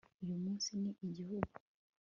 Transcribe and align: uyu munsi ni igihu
uyu 0.23 0.35
munsi 0.43 0.69
ni 0.81 0.91
igihu 1.05 1.37